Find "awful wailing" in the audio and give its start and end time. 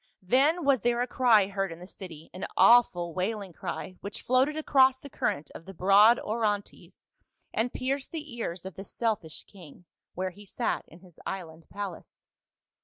2.57-3.53